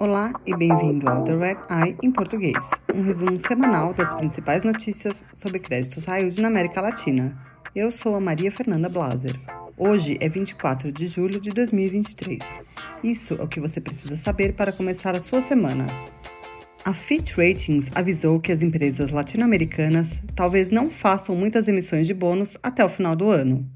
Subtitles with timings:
[0.00, 5.24] Olá e bem-vindo ao The Red Eye em português, um resumo semanal das principais notícias
[5.34, 7.36] sobre créditos high na América Latina.
[7.74, 9.34] Eu sou a Maria Fernanda Blaser.
[9.76, 12.38] Hoje é 24 de julho de 2023.
[13.02, 15.88] Isso é o que você precisa saber para começar a sua semana.
[16.84, 22.56] A Fitch Ratings avisou que as empresas latino-americanas talvez não façam muitas emissões de bônus
[22.62, 23.68] até o final do ano.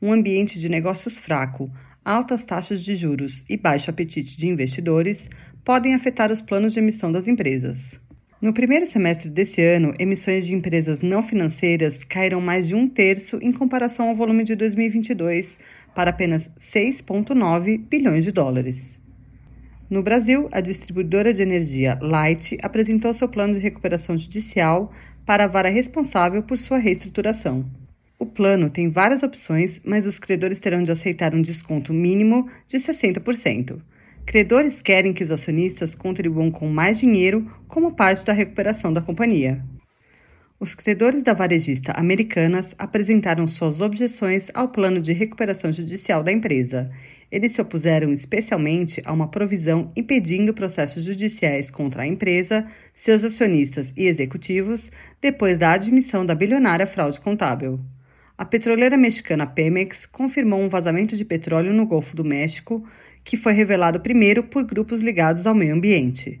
[0.00, 1.70] Um ambiente de negócios fraco,
[2.08, 5.28] altas taxas de juros e baixo apetite de investidores
[5.62, 8.00] podem afetar os planos de emissão das empresas.
[8.40, 13.38] No primeiro semestre desse ano, emissões de empresas não financeiras caíram mais de um terço
[13.42, 15.60] em comparação ao volume de 2022,
[15.94, 18.98] para apenas 6,9 bilhões de dólares.
[19.90, 24.92] No Brasil, a distribuidora de energia Light apresentou seu plano de recuperação judicial
[25.26, 27.66] para a vara responsável por sua reestruturação.
[28.20, 32.76] O plano tem várias opções, mas os credores terão de aceitar um desconto mínimo de
[32.78, 33.80] 60%.
[34.26, 39.64] Credores querem que os acionistas contribuam com mais dinheiro como parte da recuperação da companhia.
[40.58, 46.90] Os credores da varejista Americanas apresentaram suas objeções ao plano de recuperação judicial da empresa.
[47.30, 53.92] Eles se opuseram especialmente a uma provisão impedindo processos judiciais contra a empresa, seus acionistas
[53.96, 57.78] e executivos, depois da admissão da bilionária fraude contábil.
[58.38, 62.86] A petroleira mexicana Pemex confirmou um vazamento de petróleo no Golfo do México,
[63.24, 66.40] que foi revelado primeiro por grupos ligados ao meio ambiente.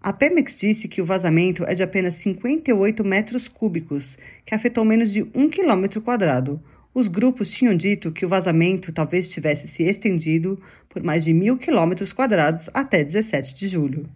[0.00, 5.12] A Pemex disse que o vazamento é de apenas 58 metros cúbicos, que afetou menos
[5.12, 6.60] de um quilômetro quadrado.
[6.92, 11.56] Os grupos tinham dito que o vazamento talvez tivesse se estendido por mais de mil
[11.56, 14.08] quilômetros quadrados até 17 de julho.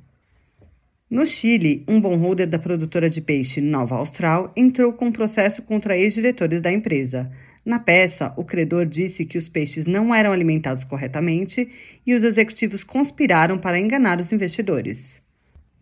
[1.11, 5.98] No Chile, um bondholder da produtora de peixe Nova Austral entrou com um processo contra
[5.98, 7.33] ex-diretores da empresa.
[7.64, 11.69] Na peça, o credor disse que os peixes não eram alimentados corretamente
[12.06, 15.20] e os executivos conspiraram para enganar os investidores.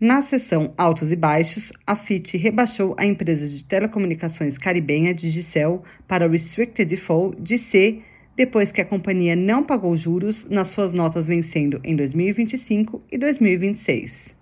[0.00, 6.26] Na sessão Altos e Baixos, a FIT rebaixou a empresa de telecomunicações caribenha Digicel para
[6.26, 8.00] Restricted Default de C,
[8.34, 14.37] depois que a companhia não pagou juros nas suas notas vencendo em 2025 e 2026.